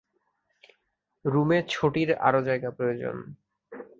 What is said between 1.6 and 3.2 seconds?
ছোটির আরো জায়গা প্রয়োজন।